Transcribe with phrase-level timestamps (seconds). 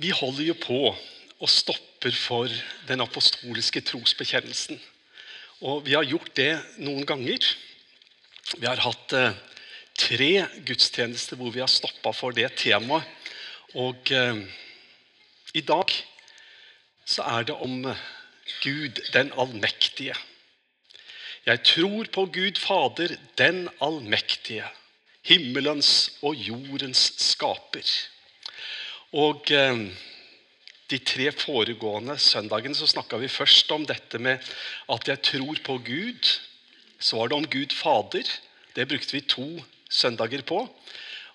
[0.00, 0.78] Vi holder jo på
[1.42, 2.52] og stopper for
[2.88, 4.78] den apostoliske trosbekjennelsen.
[5.68, 7.44] Og vi har gjort det noen ganger.
[8.56, 9.36] Vi har hatt eh,
[9.98, 10.30] tre
[10.64, 13.04] gudstjenester hvor vi har stoppa for det temaet.
[13.76, 14.40] Og eh,
[15.54, 15.92] i dag
[17.04, 17.84] så er det om
[18.62, 20.16] Gud den allmektige.
[21.44, 24.64] Jeg tror på Gud Fader, den allmektige,
[25.26, 27.84] himmelens og jordens skaper.
[29.12, 29.82] Og eh,
[30.92, 34.40] de tre foregående søndagene så snakka vi først om dette med
[34.92, 36.30] at jeg tror på Gud.
[37.02, 38.28] Så var det om Gud Fader.
[38.76, 39.46] Det brukte vi to
[39.90, 40.64] søndager på.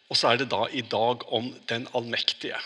[0.10, 2.58] Og så er det da i dag om Den allmektige.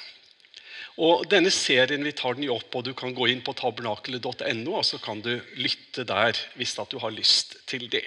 [1.02, 4.74] Og Denne serien vi tar den jo opp, og du kan gå inn på tabernakelet.no,
[4.76, 8.06] og så kan du lytte der hvis at du har lyst til det.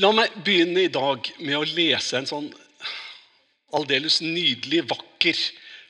[0.00, 2.48] La meg begynne i dag med å lese en sånn
[3.76, 5.38] aldeles nydelig, vakker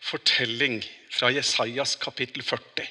[0.04, 0.80] fortelling
[1.12, 2.86] fra Jesajas kapittel 40.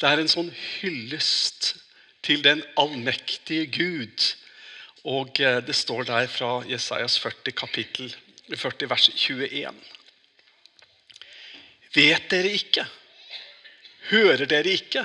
[0.00, 1.74] Det er en sånn hyllest
[2.26, 4.28] til den allmektige Gud.
[5.08, 8.12] Og eh, det står der fra Jesajas 40 kapittel
[8.52, 9.80] 40 vers 21.
[11.92, 12.86] Vet dere ikke?
[14.12, 15.04] Hører dere ikke?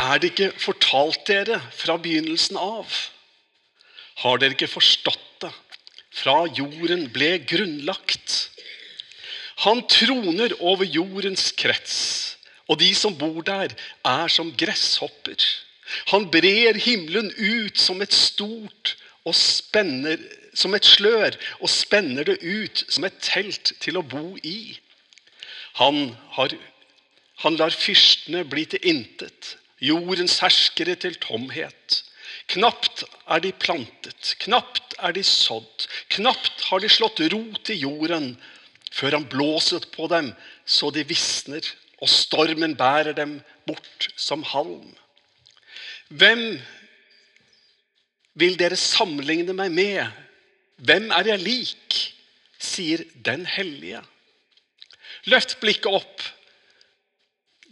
[0.00, 2.92] Er det ikke fortalt dere fra begynnelsen av?
[4.22, 5.29] Har dere ikke forstått
[6.14, 8.50] fra jorden ble grunnlagt?
[9.66, 11.98] Han troner over jordens krets,
[12.70, 13.74] og de som bor der,
[14.06, 15.36] er som gresshopper.
[16.12, 18.94] Han brer himmelen ut som et stort
[19.26, 20.20] og spenner,
[20.54, 24.78] som et slør og spenner det ut som et telt til å bo i.
[25.78, 26.54] Han, har,
[27.44, 32.00] han lar fyrstene bli til intet, jordens herskere til tomhet.
[32.50, 38.32] Knapt er de plantet, knapt er de sådd, knapt har de slått rot i jorden,
[38.90, 40.32] før han blåser på dem
[40.66, 41.62] så de visner,
[42.00, 44.88] og stormen bærer dem bort som halm.
[46.10, 46.42] Hvem
[48.40, 50.22] vil dere sammenligne meg med?
[50.80, 52.00] Hvem er jeg lik?
[52.60, 54.02] sier den hellige.
[55.32, 56.24] Løft blikket opp.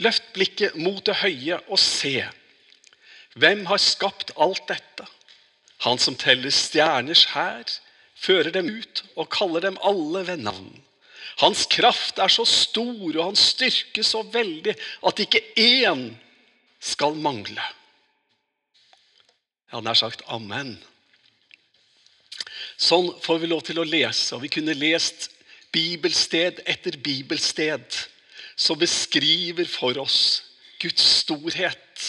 [0.00, 2.22] Løft blikket mot det høye og se.
[3.38, 5.06] Hvem har skapt alt dette?
[5.86, 7.66] Han som teller stjerners hær,
[8.18, 10.72] fører dem ut og kaller dem alle ved navn.
[11.38, 14.74] Hans kraft er så stor og hans styrke så veldig
[15.06, 16.08] at ikke én
[16.82, 17.62] skal mangle.
[19.70, 20.74] Ja, nær sagt amen.
[22.78, 25.28] Sånn får vi lov til å lese, og vi kunne lest
[25.74, 27.86] bibelsted etter bibelsted
[28.58, 30.20] som beskriver for oss
[30.82, 32.06] Guds storhet.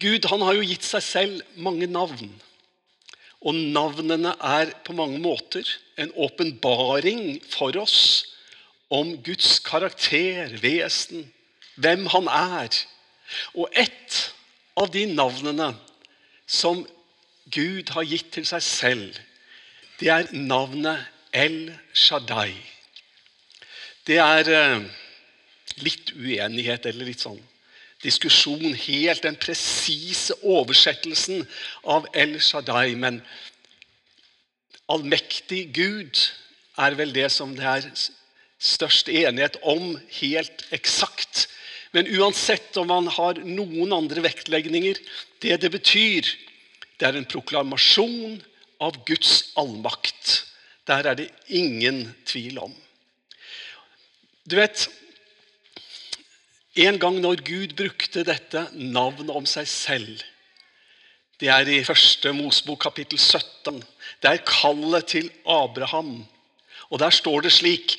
[0.00, 2.30] Gud han har jo gitt seg selv mange navn.
[3.40, 5.68] Og navnene er på mange måter
[6.00, 8.00] en åpenbaring for oss
[8.92, 11.28] om Guds karakter, vesen,
[11.80, 12.80] hvem han er.
[13.54, 14.32] Og ett
[14.80, 15.70] av de navnene
[16.50, 16.82] som
[17.52, 19.20] Gud har gitt til seg selv,
[20.00, 21.04] det er navnet
[21.36, 22.54] El Shaddai.
[24.08, 24.88] Det er eh,
[25.84, 27.40] litt uenighet eller litt sånn
[28.04, 31.44] diskusjon helt den presise oversettelsen
[31.84, 32.94] av El Shaddai.
[32.96, 33.20] Men
[34.90, 36.22] allmektig Gud
[36.80, 37.88] er vel det som det er
[38.60, 41.46] størst enighet om helt eksakt.
[41.92, 45.00] Men uansett om man har noen andre vektlegninger
[45.40, 46.26] Det det betyr,
[47.00, 48.42] det er en proklamasjon
[48.84, 50.44] av Guds allmakt.
[50.84, 52.74] Der er det ingen tvil om.
[54.44, 54.84] Du vet,
[56.78, 60.22] en gang når Gud brukte dette navnet om seg selv
[61.40, 63.80] Det er i første Mosbok kapittel 17.
[64.20, 66.26] Det er kallet til Abraham.
[66.90, 67.96] Og Der står det slik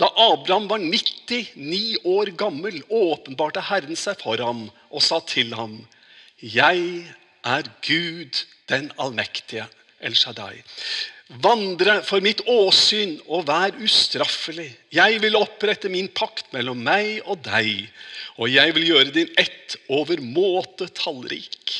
[0.00, 5.86] Da Abraham var 99 år gammel, åpenbarte Herren seg for ham og sa til ham
[6.40, 7.04] Jeg
[7.44, 9.66] er Gud den allmektige,
[10.00, 10.62] El Shaddai.
[11.28, 14.70] Vandre for mitt åsyn og vær ustraffelig.
[14.88, 17.84] Jeg vil opprette min pakt mellom meg og deg,
[18.40, 21.74] og jeg vil gjøre din ett overmåte tallrik.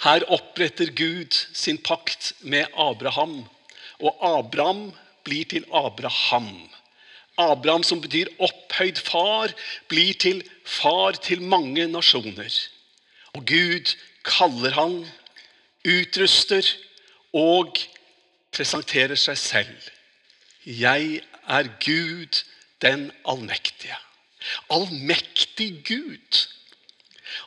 [0.00, 3.42] Her oppretter Gud sin pakt med Abraham,
[4.00, 4.86] og Abraham
[5.24, 6.48] blir til Abraham.
[7.36, 9.52] Abraham, som betyr opphøyd far,
[9.92, 12.48] blir til far til mange nasjoner.
[13.36, 13.92] Og Gud
[14.24, 14.98] kaller han,
[15.84, 16.64] utruster
[17.34, 17.78] og
[18.54, 19.90] presenterer seg selv.
[20.64, 21.20] Jeg
[21.50, 22.44] er Gud
[22.82, 23.96] den allmektige.
[24.72, 26.48] Allmektig Gud.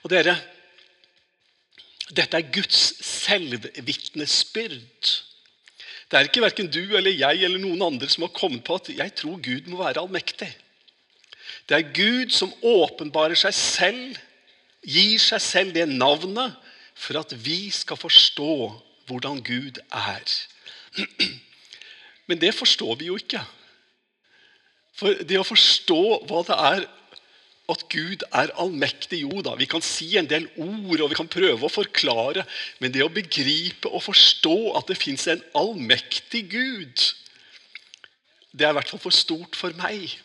[0.03, 0.35] Og dere,
[2.11, 5.23] dette er Guds selvvitnesbyrd.
[6.07, 8.89] Det er ikke verken du eller jeg eller noen andre som har kommet på at
[8.95, 10.51] jeg tror Gud må være allmektig.
[11.67, 14.15] Det er Gud som åpenbarer seg selv,
[14.87, 16.55] gir seg selv det navnet,
[16.97, 18.71] for at vi skal forstå
[19.07, 20.35] hvordan Gud er.
[22.27, 23.41] Men det forstår vi jo ikke.
[24.97, 26.87] For det å forstå hva det er
[27.67, 31.29] at Gud er allmektig, jo da, vi kan si en del ord og vi kan
[31.31, 32.45] prøve å forklare,
[32.79, 37.03] men det å begripe og forstå at det fins en allmektig Gud,
[38.55, 40.15] det er i hvert fall for stort for meg.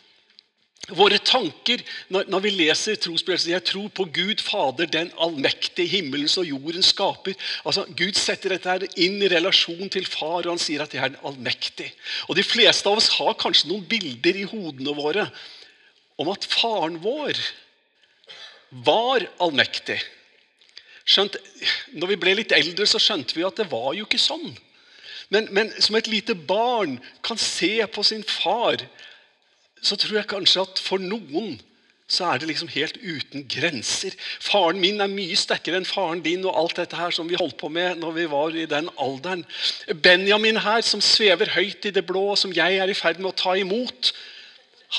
[0.91, 1.79] Våre tanker
[2.11, 6.89] når, når vi leser trosbevegelsen Jeg tror på Gud Fader, den allmektige himmelens og jordens
[6.91, 7.37] skaper.
[7.63, 10.99] Altså, Gud setter dette her inn i relasjon til far, og han sier at det
[10.99, 11.87] er den allmektig.
[12.27, 15.29] Og De fleste av oss har kanskje noen bilder i hodene våre
[16.19, 17.39] om at faren vår
[18.83, 20.01] var allmektig.
[21.07, 21.39] Skjønt,
[21.95, 24.51] når vi ble litt eldre, så skjønte vi at det var jo ikke sånn.
[25.31, 28.83] Men, men som et lite barn kan se på sin far
[29.83, 31.57] så tror jeg kanskje at for noen
[32.13, 34.13] så er det liksom helt uten grenser.
[34.43, 37.57] Faren min er mye sterkere enn faren din og alt dette her som vi holdt
[37.61, 39.45] på med når vi var i den alderen.
[40.03, 43.31] Benjamin her, som svever høyt i det blå, og som jeg er i ferd med
[43.31, 44.11] å ta imot,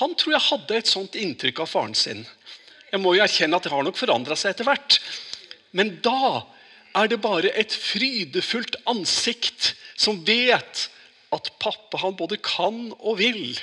[0.01, 2.25] han tror jeg hadde et sånt inntrykk av faren sin.
[2.91, 4.99] Jeg må jo erkjenne at det har nok forandra seg etter hvert.
[5.77, 6.43] Men da
[6.99, 10.89] er det bare et frydefullt ansikt som vet
[11.35, 13.55] at pappa han både kan og vil.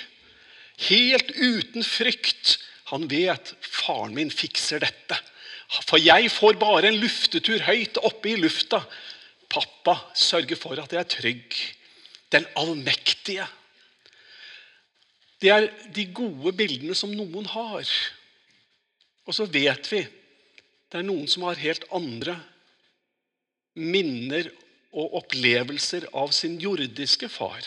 [0.88, 2.58] Helt uten frykt.
[2.92, 5.18] Han vet faren min fikser dette.
[5.88, 8.82] For jeg får bare en luftetur høyt oppe i lufta.
[9.52, 11.60] Pappa sørger for at jeg er trygg.
[12.32, 13.48] Den allmektige.
[15.42, 17.88] Det er de gode bildene som noen har.
[19.26, 20.02] Og så vet vi
[20.92, 22.36] det er noen som har helt andre
[23.80, 24.50] minner
[24.92, 27.64] og opplevelser av sin jordiske far.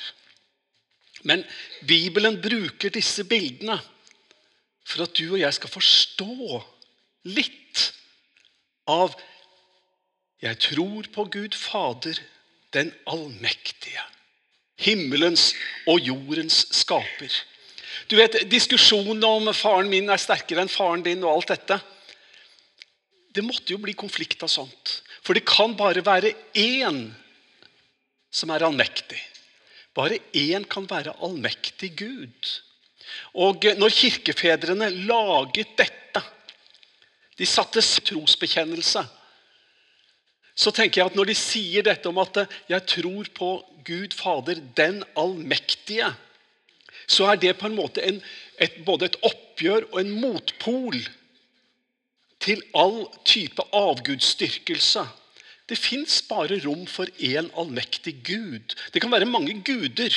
[1.25, 1.45] Men
[1.89, 3.79] Bibelen bruker disse bildene
[4.85, 6.61] for at du og jeg skal forstå
[7.33, 7.87] litt
[8.91, 9.15] av
[10.45, 12.19] Jeg tror på Gud Fader,
[12.77, 14.03] den allmektige.
[14.77, 15.53] Himmelens
[15.89, 17.33] og jordens skaper.
[18.11, 21.79] Du vet, Diskusjonen om faren min er sterkere enn faren din og alt dette
[23.35, 24.99] Det måtte jo bli konflikt av sånt.
[25.25, 27.07] For det kan bare være én
[28.35, 29.19] som er allmektig.
[29.95, 32.55] Bare én kan være allmektig Gud.
[33.35, 36.23] Og når kirkefedrene laget dette,
[37.39, 39.03] de satte trosbekjennelse,
[40.55, 43.49] så tenker jeg at når de sier dette om at 'jeg tror på
[43.85, 46.15] Gud Fader, den allmektige',
[47.09, 48.23] så er det på en måte en,
[48.59, 50.97] et, både et oppgjør og en motpol
[52.41, 55.05] til all type avgudsdyrkelse.
[55.69, 58.75] Det fins bare rom for én allmektig Gud.
[58.93, 60.13] Det kan være mange guder.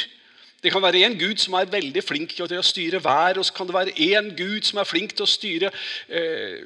[0.63, 3.53] Det kan være en gud som er veldig flink til å styre vær, og så
[3.55, 5.69] kan det være en gud som er flink til å styre
[6.09, 6.63] eh,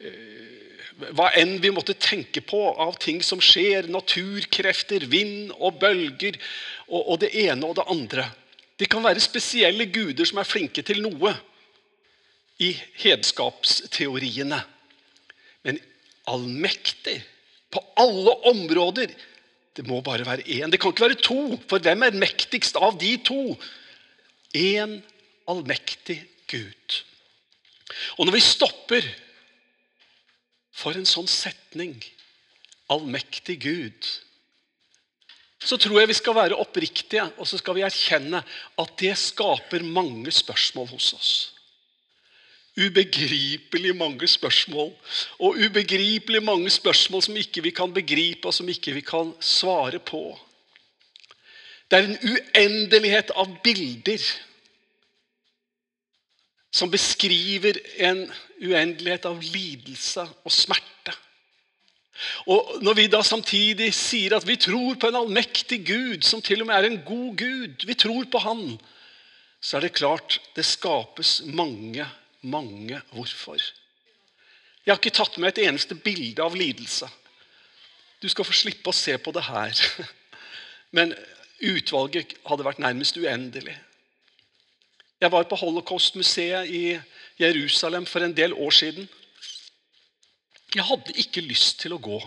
[0.00, 3.90] eh, hva enn vi måtte tenke på av ting som skjer.
[3.92, 6.40] Naturkrefter, vind og bølger
[6.88, 8.26] og, og det ene og det andre.
[8.80, 11.34] Det kan være spesielle guder som er flinke til noe
[12.64, 12.72] i
[13.04, 14.62] hedskapsteoriene.
[15.68, 15.80] Men
[16.32, 17.20] allmektig
[17.76, 19.12] på alle områder.
[19.76, 20.72] Det må bare være én.
[20.72, 23.56] Det kan ikke være to, for hvem er mektigst av de to?
[24.56, 24.98] Én
[25.46, 27.00] allmektig Gud.
[28.16, 29.08] Og når vi stopper
[30.76, 31.98] for en sånn setning,
[32.92, 34.08] allmektig Gud,
[35.66, 38.42] så tror jeg vi skal være oppriktige og så skal vi erkjenne
[38.80, 41.34] at det skaper mange spørsmål hos oss
[42.76, 44.92] ubegripelig mange spørsmål.
[45.38, 49.98] Og ubegripelig mange spørsmål som ikke vi kan begripe, og som ikke vi kan svare
[49.98, 50.38] på.
[51.90, 54.22] Det er en uendelighet av bilder
[56.76, 58.26] som beskriver en
[58.60, 61.14] uendelighet av lidelse og smerte.
[62.48, 66.62] Og Når vi da samtidig sier at vi tror på en allmektig Gud, som til
[66.64, 68.78] og med er en god Gud, vi tror på Han,
[69.60, 72.06] så er det klart det skapes mange
[72.46, 73.60] mange hvorfor.
[74.86, 77.08] Jeg har ikke tatt med et eneste bilde av lidelse.
[78.22, 79.82] Du skal få slippe å se på det her.
[80.96, 81.14] Men
[81.58, 83.74] utvalget hadde vært nærmest uendelig.
[85.20, 86.82] Jeg var på Holocaust-museet i
[87.40, 89.08] Jerusalem for en del år siden.
[90.74, 92.18] Jeg hadde ikke lyst til å gå,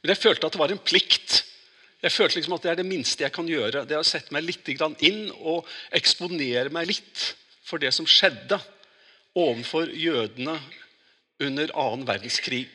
[0.00, 1.40] men jeg følte at det var en plikt.
[2.00, 3.84] Jeg følte liksom at Det er det minste jeg kan gjøre.
[3.84, 4.68] Det er å sette meg litt
[5.04, 7.24] inn og eksponere meg litt
[7.66, 8.60] for det som skjedde
[9.40, 10.56] overfor jødene
[11.40, 12.72] under annen verdenskrig.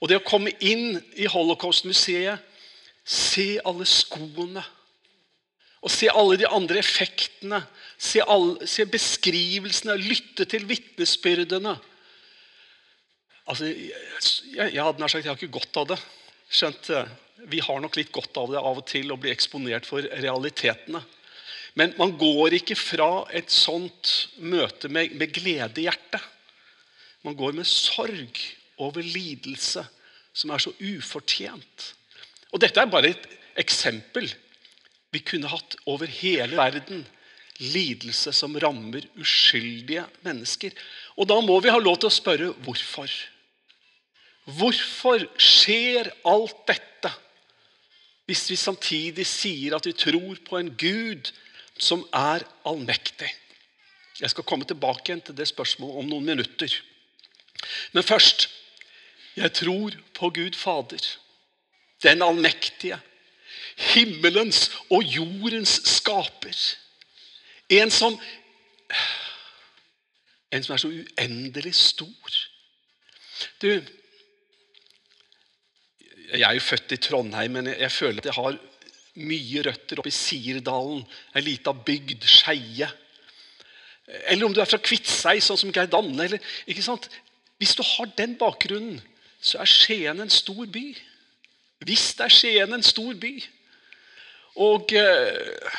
[0.00, 2.40] Og Det å komme inn i Holocaust-museet
[3.04, 4.62] se alle skoene.
[5.80, 7.62] Og se alle de andre effektene.
[8.00, 9.96] Se, alle, se beskrivelsene.
[10.00, 11.76] Lytte til vitnesbyrdene.
[13.50, 13.92] Altså, jeg,
[14.54, 16.00] jeg, jeg hadde nær sagt jeg har ikke godt av det.
[16.50, 16.90] Skjønt,
[17.50, 21.00] Vi har nok litt godt av det av og til å bli eksponert for realitetene.
[21.78, 26.22] Men man går ikke fra et sånt møte med, med glede i hjertet.
[27.26, 28.40] Man går med sorg
[28.80, 29.84] over lidelse
[30.32, 31.90] som er så ufortjent.
[32.50, 33.26] Og Dette er bare et
[33.60, 34.26] eksempel.
[35.12, 37.04] Vi kunne hatt over hele verden
[37.60, 40.72] lidelse som rammer uskyldige mennesker.
[41.20, 43.10] Og da må vi ha lov til å spørre hvorfor.
[44.50, 47.12] Hvorfor skjer alt dette
[48.30, 51.32] hvis vi samtidig sier at vi tror på en Gud
[51.80, 53.30] som er allmektig?
[54.20, 56.74] Jeg skal komme tilbake igjen til det spørsmålet om noen minutter.
[57.92, 58.48] Men først
[59.36, 61.04] jeg tror på Gud Fader,
[62.02, 62.98] den allmektige,
[63.94, 66.56] himmelens og jordens skaper.
[67.70, 68.18] En som,
[70.50, 72.40] en som er så uendelig stor.
[73.62, 73.68] Du,
[76.32, 78.58] jeg er jo født i Trondheim, men jeg, føler at jeg har
[79.18, 81.02] mye røtter oppe i Sirdalen,
[81.34, 82.88] ei lita bygd, Skeie.
[84.26, 86.24] Eller om du er fra Kviteseid, sånn som Geir Danne.
[86.24, 87.08] Eller, ikke sant?
[87.60, 89.00] Hvis du har den bakgrunnen,
[89.40, 90.84] så er Skien en stor by.
[91.86, 93.34] Hvis det er Skien en stor by.
[94.60, 95.76] Og eh,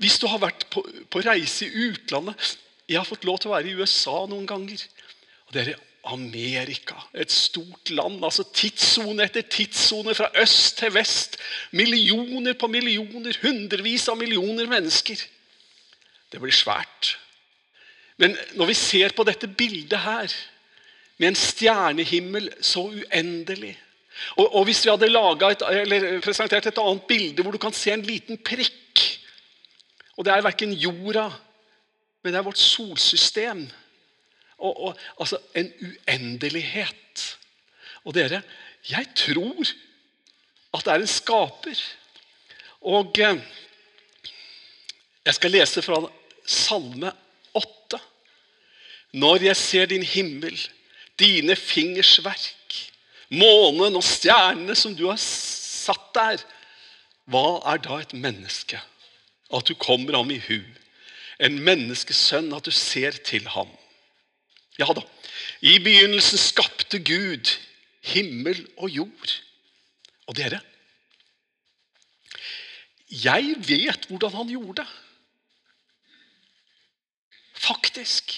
[0.00, 2.52] hvis du har vært på, på, reise i utlandet
[2.86, 4.84] Jeg har fått lov til å være i USA noen ganger.
[5.48, 5.72] Og det er
[6.06, 8.24] Amerika, et stort land.
[8.24, 11.38] altså Tidssone etter tidssone, fra øst til vest.
[11.72, 15.22] Millioner på millioner, hundrevis av millioner mennesker.
[16.32, 17.16] Det blir svært.
[18.16, 20.32] Men når vi ser på dette bildet her,
[21.18, 23.76] med en stjernehimmel så uendelig
[24.36, 25.08] og, og Hvis vi hadde
[25.50, 29.02] et, presentert et annet bilde hvor du kan se en liten prikk
[30.16, 31.28] Og det er verken jorda,
[32.24, 33.66] men det er vårt solsystem
[34.58, 37.38] og, og, altså en uendelighet.
[38.04, 38.42] Og dere,
[38.90, 39.66] jeg tror
[40.76, 41.82] at det er en skaper.
[42.86, 43.40] Og eh,
[45.26, 46.00] jeg skal lese fra
[46.46, 47.12] Salme
[47.54, 48.00] 8.
[49.12, 50.58] Når jeg ser din himmel,
[51.18, 52.76] dine fingers verk,
[53.28, 56.44] månen og stjernene som du har satt der,
[57.26, 58.78] hva er da et menneske?
[59.50, 60.60] At du kommer ham i hu.
[61.42, 63.70] En menneskesønn, at du ser til ham.
[64.78, 65.02] Ja da.
[65.64, 67.52] I begynnelsen skapte Gud
[68.12, 69.36] himmel og jord.
[70.26, 70.60] Og dere
[73.10, 74.88] Jeg vet hvordan han gjorde det.
[77.54, 78.34] Faktisk.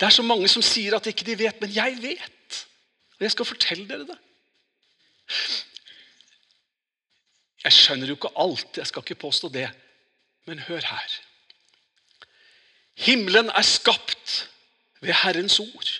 [0.00, 2.66] Det er så mange som sier at ikke de vet, men jeg vet.
[3.16, 4.18] Og jeg skal fortelle dere det.
[7.64, 9.70] Jeg skjønner jo ikke alt, jeg skal ikke påstå det.
[10.46, 11.16] Men hør her.
[12.94, 14.36] Himmelen er skapt
[15.00, 15.90] ved Herrens ord.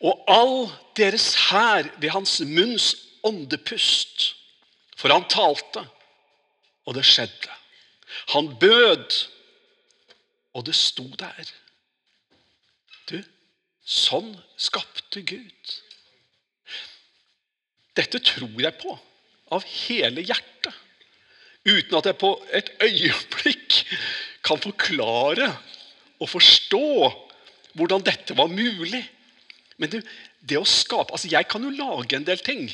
[0.00, 4.34] Og all deres hær ved hans munns åndepust.
[4.96, 5.84] For han talte,
[6.86, 7.52] og det skjedde.
[8.34, 9.24] Han bød,
[10.54, 11.50] og det sto der.
[13.10, 13.18] Du,
[13.84, 15.74] sånn skapte Gud.
[17.98, 18.94] Dette tror jeg på
[19.54, 20.72] av hele hjertet.
[21.64, 23.76] Uten at jeg på et øyeblikk
[24.44, 25.48] kan forklare
[26.20, 26.88] og forstå
[27.78, 29.02] hvordan dette var mulig.
[29.80, 30.02] Men det,
[30.40, 32.68] det å skape altså Jeg kan jo lage en del ting.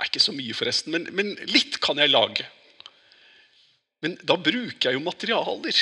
[0.00, 2.46] Er ikke så mye, forresten, men, men litt kan jeg lage.
[4.00, 5.80] Men da bruker jeg jo materialer.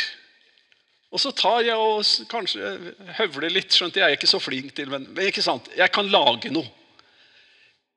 [1.15, 2.73] Og så tar jeg og kanskje
[3.21, 3.73] høvler litt.
[3.73, 5.71] skjønt jeg er ikke så flink til, men, men ikke sant?
[5.79, 6.67] jeg kan lage noe.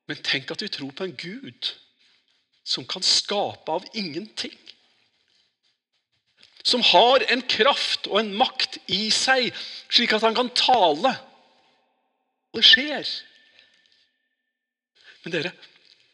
[0.09, 1.73] Men tenk at vi tror på en Gud
[2.67, 4.55] som kan skape av ingenting
[6.63, 9.49] som har en kraft og en makt i seg,
[9.89, 11.13] slik at han kan tale.
[12.55, 13.07] Det skjer.
[15.23, 15.51] Men dere,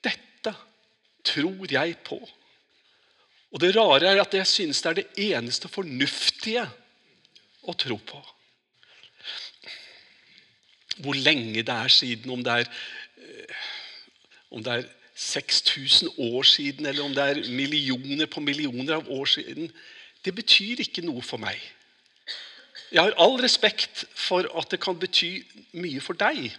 [0.06, 0.54] dette
[1.28, 2.20] tror jeg på.
[3.52, 6.66] Og det rare er at jeg synes det er det eneste fornuftige
[7.68, 8.20] å tro på.
[11.04, 12.72] Hvor lenge det er siden, om det er,
[13.22, 13.66] eh,
[14.52, 14.88] om det er
[15.18, 19.72] 6000 år siden, eller om det er millioner på millioner av år siden
[20.28, 21.58] det betyr ikke noe for meg.
[22.92, 25.42] Jeg har all respekt for at det kan bety
[25.80, 26.52] mye for deg.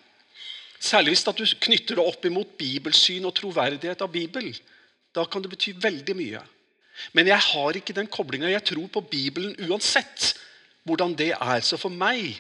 [0.80, 4.54] Særlig hvis du knytter det opp imot bibelsyn og troverdighet av Bibelen.
[5.14, 6.42] Da kan det bety veldig mye.
[7.12, 8.50] Men jeg har ikke den koblinga.
[8.50, 10.34] Jeg tror på Bibelen uansett
[10.87, 11.60] hvordan det er.
[11.64, 12.38] Så for meg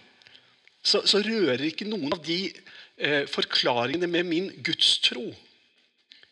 [0.82, 5.26] så, så rører ikke noen av de eh, forklaringene med min gudstro.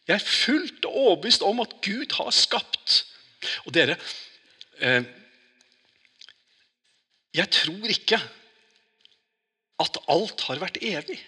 [0.06, 3.02] Jeg er fullt overbevist om at Gud har skapt.
[3.66, 3.96] Og dere
[7.36, 8.18] Jeg tror ikke
[9.82, 11.18] at alt har vært evig.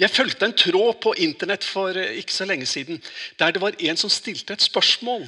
[0.00, 3.00] Jeg fulgte en tråd på internett for eh, ikke så lenge siden
[3.40, 5.24] der det var en som stilte et spørsmål.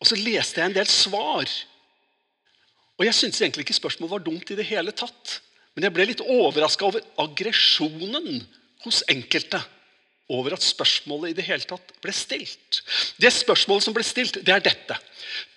[0.00, 1.50] Og så leste jeg en del svar.
[2.98, 5.40] Og Jeg syntes egentlig ikke spørsmålet var dumt i det hele tatt.
[5.74, 8.42] Men jeg ble litt overraska over aggresjonen
[8.84, 9.60] hos enkelte
[10.30, 12.80] over at spørsmålet i det hele tatt ble stilt.
[13.20, 14.96] Det spørsmålet som ble stilt, det er dette.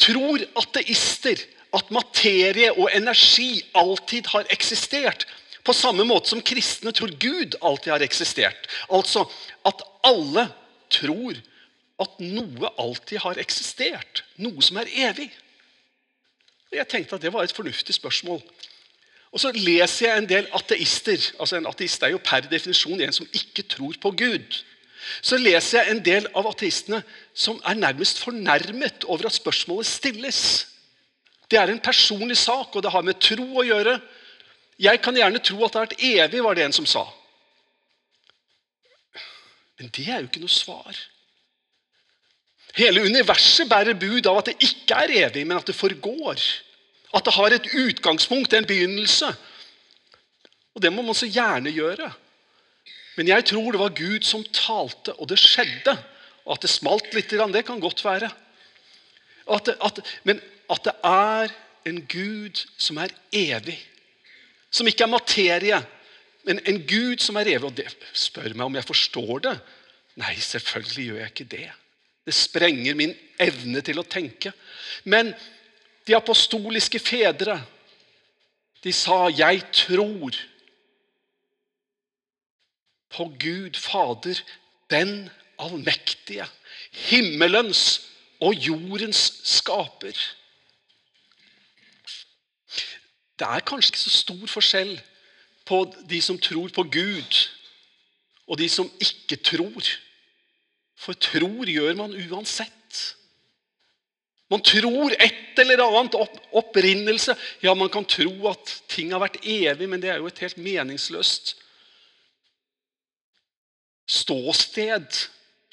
[0.01, 1.41] Tror ateister
[1.73, 5.27] at materie og energi alltid har eksistert?
[5.63, 8.67] På samme måte som kristne tror Gud alltid har eksistert.
[8.91, 9.23] Altså
[9.67, 10.49] at alle
[10.91, 11.39] tror
[12.03, 14.25] at noe alltid har eksistert.
[14.41, 15.29] Noe som er evig.
[16.73, 18.41] Jeg tenkte at det var et fornuftig spørsmål.
[19.33, 21.31] Og Så leser jeg en del ateister.
[21.39, 24.59] altså En ateist er jo per definisjon en som ikke tror på Gud.
[25.21, 27.01] Så leser jeg en del av ateistene
[27.33, 30.67] som er nærmest fornærmet over at spørsmålet stilles.
[31.49, 33.97] Det er en personlig sak, og det har med tro å gjøre.
[34.79, 37.03] Jeg kan gjerne tro at det har vært evig, var det en som sa.
[39.79, 40.99] Men det er jo ikke noe svar.
[42.77, 46.41] Hele universet bærer bud av at det ikke er evig, men at det forgår.
[47.13, 49.29] At det har et utgangspunkt, en begynnelse.
[50.73, 52.09] Og det må man så gjerne gjøre.
[53.17, 55.93] Men jeg tror det var Gud som talte, og det skjedde.
[56.43, 58.31] Og at det smalt litt, det kan godt være.
[59.51, 60.41] At det, at, men
[60.71, 61.53] at det er
[61.85, 63.77] en Gud som er evig.
[64.73, 65.79] Som ikke er materie,
[66.47, 67.69] men en Gud som er evig.
[67.69, 69.55] Og det spør meg om jeg forstår det.
[70.19, 71.69] Nei, selvfølgelig gjør jeg ikke det.
[72.23, 74.53] Det sprenger min evne til å tenke.
[75.03, 75.33] Men
[76.07, 77.65] de apostoliske fedre,
[78.83, 80.39] de sa 'Jeg tror'
[83.09, 84.41] på Gud Fader,
[84.89, 85.29] den
[85.59, 86.45] allmektige,
[86.91, 88.01] himmelens
[88.39, 90.17] og jordens skaper.
[93.39, 94.93] Det er kanskje ikke så stor forskjell
[95.65, 97.49] på de som tror på Gud,
[98.47, 99.87] og de som ikke tror.
[100.95, 102.82] For tror gjør man uansett.
[104.53, 106.15] Man tror et eller annet
[106.53, 107.33] opprinnelse.
[107.65, 110.61] Ja, man kan tro at ting har vært evig, men det er jo et helt
[110.61, 111.55] meningsløst
[114.09, 115.07] ståsted,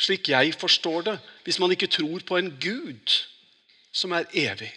[0.01, 3.17] slik jeg forstår det, hvis man ikke tror på en Gud
[3.93, 4.71] som er evig.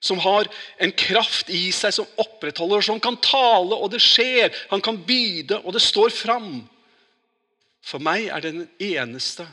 [0.00, 0.48] Som har
[0.80, 4.48] en kraft i seg som opprettholder, som kan tale, og det skjer.
[4.70, 6.62] Han kan byde, og det står fram.
[7.84, 9.44] For meg er det den eneste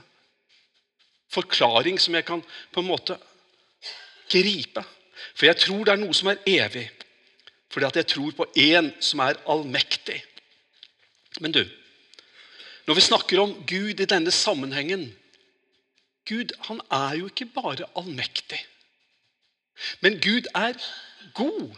[1.35, 2.39] forklaring som jeg kan
[2.71, 3.17] på en måte
[4.29, 4.83] gripe.
[5.33, 6.87] For jeg tror det er noe som er evig.
[7.73, 10.21] Fordi at jeg tror på én som er allmektig.
[11.41, 11.63] Men du,
[12.87, 15.09] når vi snakker om Gud i denne sammenhengen
[16.27, 18.59] Gud han er jo ikke bare allmektig.
[20.03, 20.75] Men Gud er
[21.37, 21.75] god.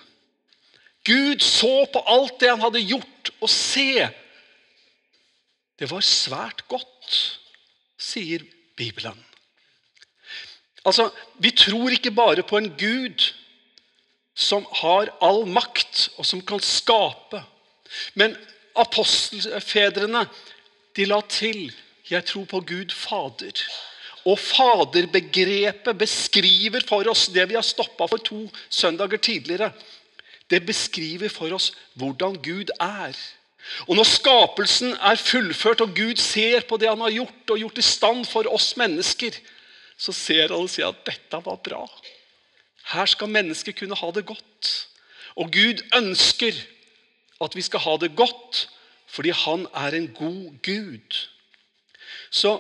[1.06, 4.08] Gud så på alt det han hadde gjort, og se
[5.80, 7.40] Det var svært godt,
[7.96, 8.44] sier
[8.76, 9.16] Bibelen.
[10.86, 13.34] Altså, Vi tror ikke bare på en Gud
[14.36, 17.44] som har all makt, og som kan skape.
[18.16, 18.38] Men
[18.76, 20.28] apostelfedrene
[20.96, 21.72] de la til
[22.10, 23.64] 'Jeg tror på Gud Fader'.
[24.26, 29.72] Og faderbegrepet beskriver for oss det vi har stoppa for to søndager tidligere.
[30.50, 33.14] Det beskriver for oss hvordan Gud er.
[33.88, 37.78] Og Når skapelsen er fullført, og Gud ser på det han har gjort, og gjort
[37.78, 39.32] i stand for oss mennesker,
[40.00, 41.84] så ser og sier at dette var bra.
[42.94, 44.70] Her skal mennesket kunne ha det godt.
[45.36, 46.56] Og Gud ønsker
[47.44, 48.68] at vi skal ha det godt
[49.10, 51.16] fordi han er en god Gud.
[52.30, 52.60] Så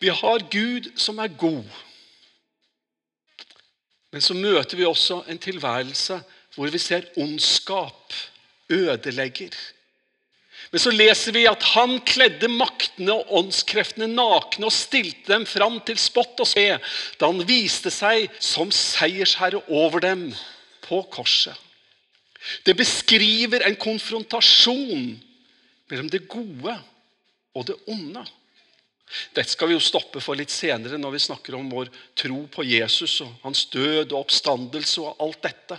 [0.00, 1.64] vi har Gud som er god.
[4.12, 6.22] Men så møter vi også en tilværelse
[6.54, 8.14] hvor vi ser ondskap
[8.70, 9.52] ødelegger.
[10.72, 15.76] Men så leser vi at han kledde maktene og åndskreftene nakne og stilte dem fram
[15.84, 16.78] til spott og spe
[17.20, 20.30] da han viste seg som seiersherre over dem
[20.86, 21.52] på korset.
[22.64, 25.12] Det beskriver en konfrontasjon
[25.92, 26.78] mellom det gode
[27.52, 28.24] og det onde.
[29.36, 32.64] Dette skal vi jo stoppe for litt senere når vi snakker om vår tro på
[32.64, 35.78] Jesus og hans død og oppstandelse og alt dette.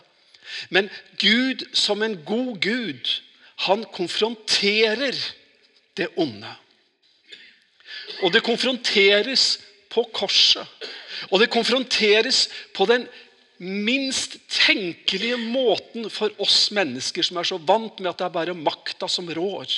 [0.70, 3.10] Men Gud som en god Gud
[3.68, 5.18] han konfronterer
[5.98, 6.50] det onde.
[8.24, 9.58] Og det konfronteres
[9.94, 10.68] på korset.
[11.32, 13.06] Og det konfronteres på den
[13.64, 18.58] minst tenkelige måten for oss mennesker som er så vant med at det er bare
[18.58, 19.70] makta som rår.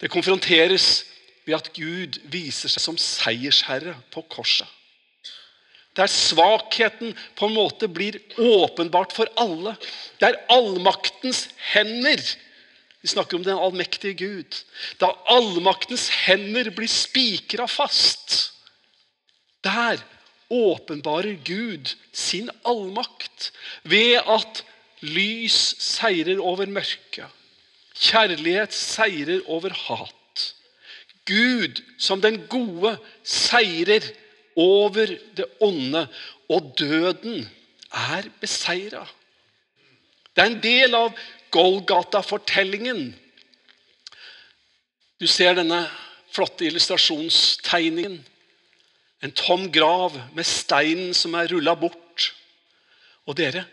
[0.00, 1.04] Det konfronteres
[1.46, 4.68] ved at Gud viser seg som seiersherre på korset.
[5.98, 9.74] Der svakheten på en måte blir åpenbart for alle.
[10.22, 12.22] Der allmaktens hender
[13.00, 14.56] Vi snakker om den allmektige Gud.
[15.00, 18.52] Da allmaktens hender blir spikra fast.
[19.64, 20.02] Der
[20.52, 23.52] åpenbarer Gud sin allmakt
[23.88, 24.60] ved at
[25.00, 27.24] lys seirer over mørket.
[27.96, 30.44] Kjærlighet seirer over hat.
[31.24, 36.08] Gud som den gode seirer over det onde,
[36.48, 37.48] og døden
[37.92, 39.06] er beseira.
[40.34, 41.14] Det er en del av
[41.50, 43.14] Golgata-fortellingen.
[45.20, 45.82] Du ser denne
[46.32, 48.20] flotte illustrasjonstegningen.
[49.20, 52.30] En tom grav med steinen som er rulla bort.
[53.28, 53.66] Og dere,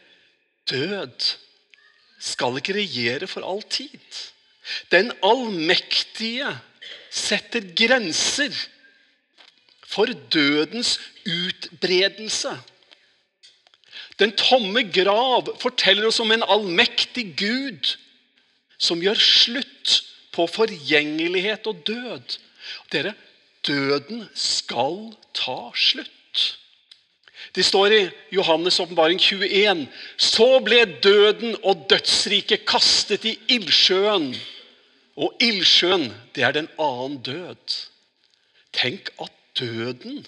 [0.68, 1.30] død
[2.20, 4.02] skal ikke regjere for all tid.
[4.92, 6.50] Den allmektige
[7.14, 8.52] setter grenser
[9.98, 12.54] for dødens utbredelse.
[14.20, 17.96] Den tomme grav forteller oss om en allmektig Gud
[18.78, 19.96] som gjør slutt
[20.34, 22.38] på forgjengelighet og død.
[22.94, 23.16] Dere,
[23.66, 26.14] døden skal ta slutt.
[27.56, 28.02] Det står i
[28.36, 34.36] Johannes' åpenbaring 21.: Så ble døden og dødsriket kastet i ildsjøen.
[35.18, 37.78] Og ildsjøen, det er den annen død.
[38.78, 40.26] Tenk at døden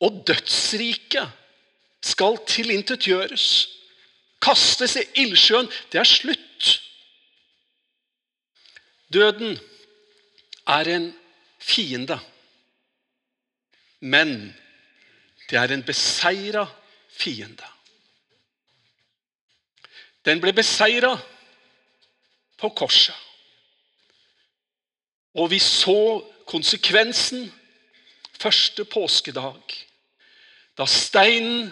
[0.00, 1.32] og dødsriket
[2.02, 3.68] skal tilintetgjøres.
[4.42, 5.68] Kastes i ildsjøen.
[5.92, 6.68] Det er slutt.
[9.12, 9.58] Døden
[10.66, 11.10] er en
[11.58, 12.20] fiende.
[14.00, 14.56] Men
[15.50, 16.64] det er en beseira
[17.12, 17.68] fiende.
[20.24, 21.12] Den ble beseira
[22.60, 23.16] på korset.
[25.34, 27.50] Og vi så konsekvensen
[28.40, 29.60] første påskedag.
[30.78, 31.70] Da steinen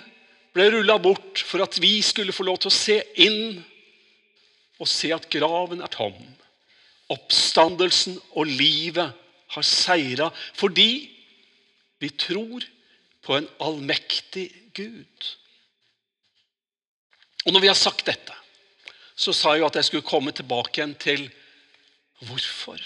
[0.57, 3.61] ble rulla bort for at vi skulle få lov til å se inn
[4.79, 6.17] og se at graven er tom.
[7.13, 9.15] Oppstandelsen og livet
[9.55, 10.29] har seira
[10.59, 10.91] fordi
[11.99, 12.67] vi tror
[13.25, 15.29] på en allmektig Gud.
[17.47, 18.35] Og Når vi har sagt dette,
[19.19, 21.25] så sa jeg jo at jeg skulle komme tilbake igjen til
[22.29, 22.79] hvorfor.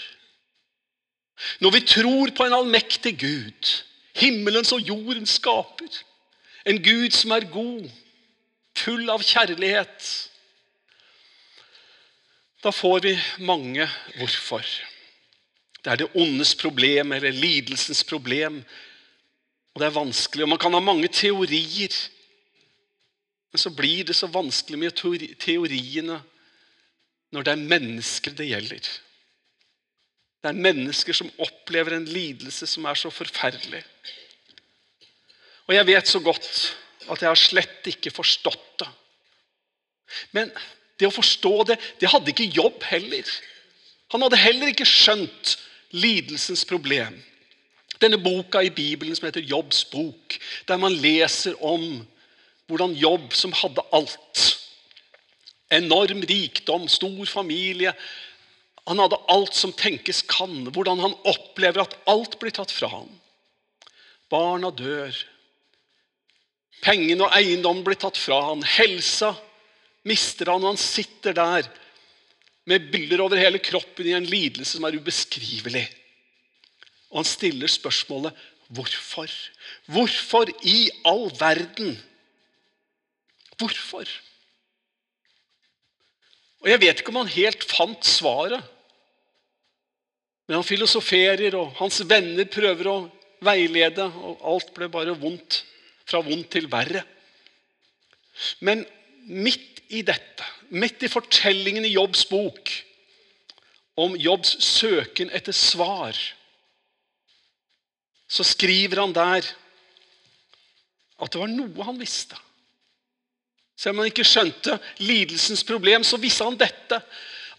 [1.59, 3.73] Når vi tror på en allmektig Gud,
[4.19, 6.01] himmelens og jordens skaper,
[6.65, 7.89] en Gud som er god,
[8.77, 10.11] full av kjærlighet,
[12.63, 13.85] da får vi mange
[14.17, 14.63] hvorfor.
[15.83, 18.61] Det er det ondes problem eller lidelsens problem.
[19.73, 21.95] Og det er vanskelig, og Man kan ha mange teorier.
[23.51, 24.95] Men så blir det så vanskelig med
[25.39, 26.21] teoriene
[27.33, 28.87] når det er mennesker det gjelder.
[30.43, 33.79] Det er mennesker som opplever en lidelse som er så forferdelig.
[35.69, 36.49] Og jeg vet så godt
[37.07, 38.89] at jeg har slett ikke forstått det.
[40.35, 40.51] Men
[40.99, 43.29] det å forstå det, det hadde ikke Jobb heller.
[44.11, 45.55] Han hadde heller ikke skjønt
[45.95, 47.15] lidelsens problem.
[48.03, 50.35] Denne boka i Bibelen som heter Jobbs bok,
[50.67, 52.03] der man leser om
[52.67, 54.49] hvordan Jobb, som hadde alt
[55.73, 57.95] Enorm rikdom, stor familie,
[58.89, 60.65] han hadde alt som tenkes kan.
[60.75, 63.11] Hvordan han opplever at alt blir tatt fra ham.
[64.31, 65.13] Barna dør.
[66.83, 68.63] Pengene og eiendommen blir tatt fra ham.
[68.75, 69.31] Helsa
[70.07, 71.69] mister han, og han sitter der
[72.67, 75.85] med bilder over hele kroppen i en lidelse som er ubeskrivelig.
[77.11, 78.35] Og han stiller spørsmålet
[78.73, 79.31] hvorfor?
[79.91, 81.95] Hvorfor i all verden?
[83.59, 84.07] Hvorfor?
[86.63, 88.63] Og Jeg vet ikke om han helt fant svaret.
[90.47, 92.97] Men han filosoferer, og hans venner prøver å
[93.43, 95.63] veilede, og alt ble bare vondt.
[96.07, 97.03] Fra vondt til verre.
[98.63, 98.83] Men
[99.27, 102.71] midt i dette, midt i fortellingen i Jobbs bok
[103.99, 106.17] om Jobbs søken etter svar,
[108.27, 109.45] så skriver han der
[111.21, 112.39] at det var noe han visste.
[113.83, 117.01] Selv om han ikke skjønte lidelsens problem, så visste han dette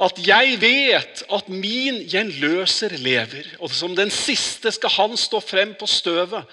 [0.05, 5.75] at jeg vet at min gjenløser lever, og som den siste skal han stå frem
[5.79, 6.49] på støvet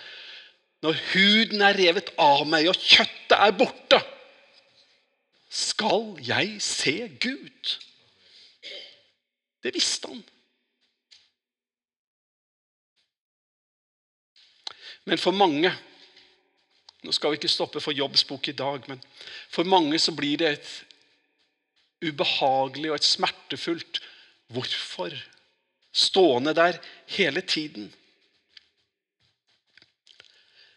[0.84, 4.02] når huden er revet av meg og kjøttet er borte.
[5.52, 7.74] Skal jeg se Gud?
[9.62, 10.22] Det visste han.
[15.06, 15.72] Men for mange
[17.02, 19.02] Nå skal vi ikke stoppe for jobbsbok i dag, men
[19.50, 20.72] for mange så blir det et
[22.12, 24.02] ubehagelig og et smertefullt
[24.54, 25.16] hvorfor
[25.92, 26.78] stående der
[27.16, 27.90] hele tiden.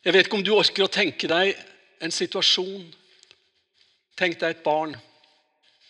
[0.05, 1.55] Jeg vet ikke om du orker å tenke deg
[2.05, 2.89] en situasjon.
[4.21, 4.93] Tenk deg et barn,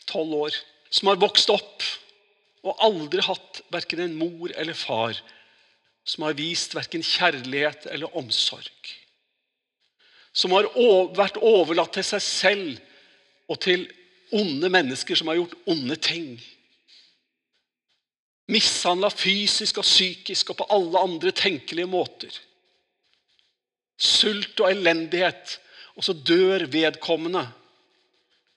[0.07, 0.59] tolv år,
[0.91, 1.83] som har vokst opp
[2.65, 5.19] og aldri hatt verken en mor eller far
[6.05, 8.93] som har vist verken kjærlighet eller omsorg.
[10.35, 10.67] Som har
[11.15, 12.81] vært overlatt til seg selv
[13.51, 13.87] og til
[14.35, 16.35] onde mennesker som har gjort onde ting.
[18.51, 22.35] Mishandla fysisk og psykisk og på alle andre tenkelige måter.
[23.97, 25.61] Sult og elendighet.
[25.95, 27.45] Og så dør vedkommende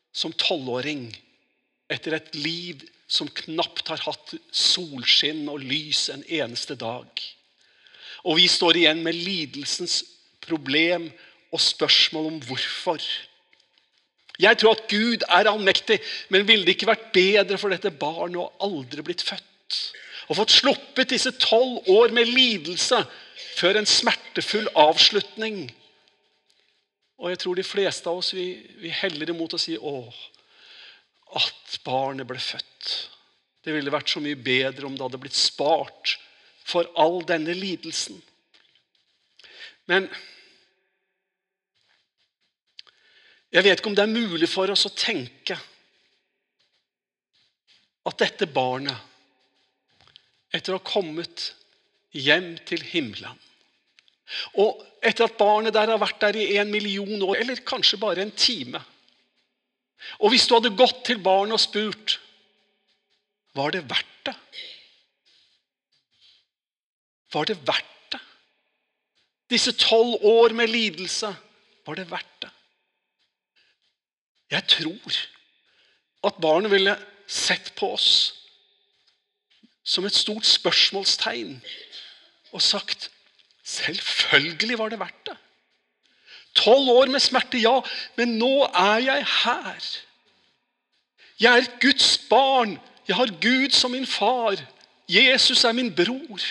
[0.09, 1.11] som tolvåring
[1.93, 7.07] etter et liv som knapt har hatt solskinn og lys en eneste dag.
[8.25, 10.01] Og vi står igjen med lidelsens
[10.43, 11.07] problem
[11.51, 13.01] og spørsmål om hvorfor.
[14.39, 18.41] Jeg tror at Gud er allmektig, men ville det ikke vært bedre for dette barnet
[18.41, 19.79] å aldri blitt født?
[20.27, 22.99] Og fått sluppet disse tolv år med lidelse
[23.57, 25.65] før en smertefull avslutning?
[27.17, 29.95] Og jeg tror de fleste av oss vi, vi heller imot å si å,
[31.37, 32.91] at barnet ble født.
[33.65, 36.13] Det ville vært så mye bedre om det hadde blitt spart
[36.67, 38.19] for all denne lidelsen.
[39.89, 40.07] Men
[43.57, 45.57] jeg vet ikke om det er mulig for oss å tenke
[48.07, 48.95] at dette barnet,
[50.53, 51.49] etter å ha kommet
[52.15, 53.35] hjem til himmelen
[54.63, 58.23] Og etter at barnet der har vært der i en million år, eller kanskje bare
[58.23, 58.79] en time
[60.23, 62.19] Og hvis du hadde gått til barnet og spurt
[63.57, 64.35] var det verdt det
[67.33, 68.21] var det verdt det?
[69.51, 71.29] Disse tolv år med lidelse,
[71.85, 72.51] var det verdt det?
[74.51, 75.17] Jeg tror
[76.27, 76.95] at barnet ville
[77.27, 78.11] sett på oss
[79.87, 81.57] som et stort spørsmålstegn
[82.55, 83.09] og sagt
[83.63, 85.37] selvfølgelig var det verdt det.
[86.57, 87.79] Tolv år med smerte, ja,
[88.17, 89.89] men nå er jeg her.
[91.39, 92.79] Jeg er Guds barn.
[93.07, 94.57] Jeg har Gud som min far.
[95.09, 96.41] Jesus er min bror.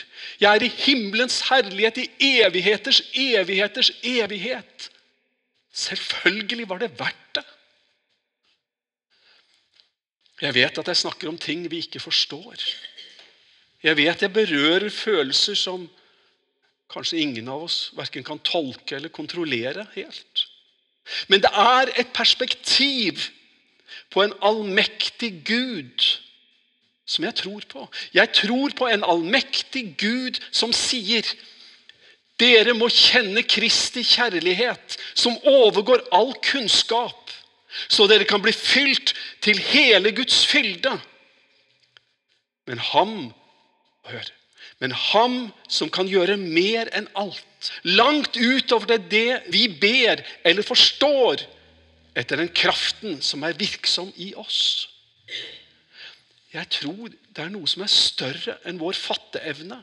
[0.41, 4.91] Jeg er i himmelens herlighet, i evigheters evigheters evighet.
[5.73, 7.45] Selvfølgelig var det verdt det.
[10.43, 12.61] Jeg vet at jeg snakker om ting vi ikke forstår.
[13.83, 15.87] Jeg vet jeg berører følelser som
[16.93, 20.47] kanskje ingen av oss verken kan tolke eller kontrollere helt.
[21.29, 23.29] Men det er et perspektiv
[24.11, 26.05] på en allmektig Gud
[27.07, 27.85] som jeg tror på.
[28.15, 31.27] Jeg tror på en allmektig Gud som sier
[32.41, 37.31] dere må kjenne Kristi kjærlighet, som overgår all kunnskap,
[37.89, 40.95] så dere kan bli fylt til hele Guds fylde.
[42.67, 43.17] Men ham
[44.09, 44.31] hør,
[44.83, 45.37] men ham
[45.73, 51.45] som kan gjøre mer enn alt, langt utover det, det vi ber eller forstår,
[52.17, 54.89] etter den kraften som er virksom i oss.
[56.55, 59.83] Jeg tror det er noe som er større enn vår fatteevne.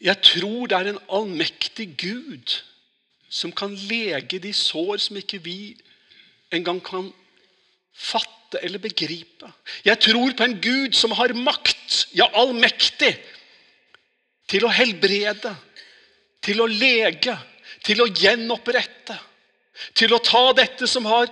[0.00, 2.56] Jeg tror det er en allmektig Gud
[3.30, 5.58] som kan lege de sår som ikke vi
[6.52, 7.08] engang kan
[7.94, 9.46] fatte eller begripe.
[9.86, 13.12] Jeg tror på en Gud som har makt, ja, allmektig,
[14.50, 15.54] til å helbrede,
[16.42, 17.36] til å lege,
[17.86, 19.16] til å gjenopprette.
[19.96, 21.30] Til å ta dette som har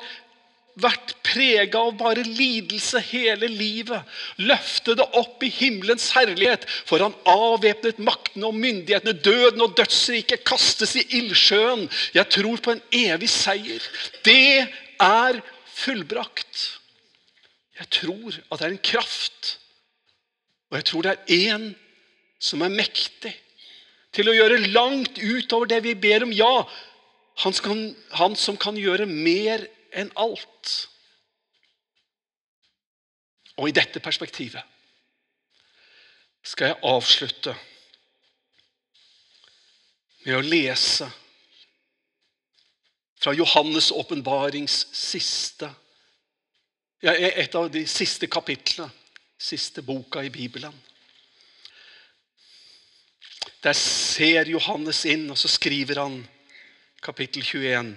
[0.82, 4.04] vært prega av bare lidelse hele livet.
[4.40, 9.16] Løfte det opp i himmelens herlighet, for han avvæpnet maktene og myndighetene.
[9.24, 11.86] Døden og dødsriket kastes i ildsjøen.
[12.16, 13.84] Jeg tror på en evig seier.
[14.26, 14.66] Det
[15.02, 15.40] er
[15.78, 16.64] fullbrakt.
[17.78, 19.58] Jeg tror at det er en kraft,
[20.68, 21.68] og jeg tror det er en
[22.42, 23.32] som er mektig
[24.14, 26.34] til å gjøre langt utover det vi ber om.
[26.34, 26.64] Ja,
[27.44, 27.82] han, skal,
[28.18, 29.62] han som kan gjøre mer
[29.92, 30.74] enn alt.
[33.58, 34.62] Og i dette perspektivet
[36.46, 37.54] skal jeg avslutte
[40.24, 41.08] med å lese
[43.18, 45.70] fra Johannes' åpenbarings siste
[47.00, 48.90] ja, Et av de siste kapitlene,
[49.38, 50.74] siste boka i Bibelen.
[53.62, 56.16] Der ser Johannes inn, og så skriver han
[57.02, 57.92] kapittel 21.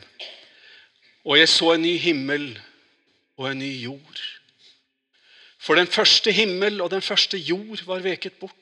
[1.26, 2.48] Og jeg så en ny himmel
[3.38, 4.22] og en ny jord.
[5.62, 8.56] For den første himmel og den første jord var veket bort.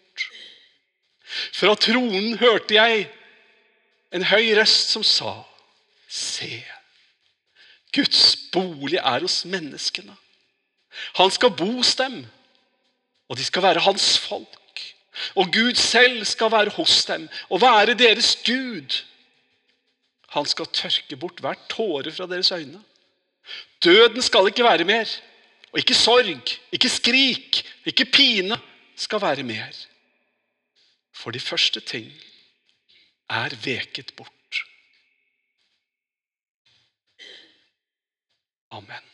[1.53, 3.05] Fra tronen hørte jeg
[4.11, 5.43] en høy røst som sa,
[6.09, 6.63] Se,
[7.93, 10.15] Guds bolig er hos menneskene.
[11.19, 12.25] Han skal bo hos dem,
[13.29, 14.81] Og de skal være hans folk.
[15.35, 19.03] Og Gud selv skal være hos dem og være deres Gud.
[20.35, 22.83] Han skal tørke bort hver tåre fra deres øyne.
[23.83, 25.09] Døden skal ikke være mer.
[25.71, 26.25] Og ikke sorg,
[26.71, 28.57] ikke skrik, ikke pine
[28.95, 29.85] skal være mer.
[31.13, 32.11] For de første ting
[33.29, 34.63] er veket bort.
[38.71, 39.08] Amen.